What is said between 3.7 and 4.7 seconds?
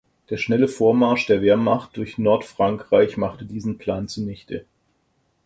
Plan zunichte.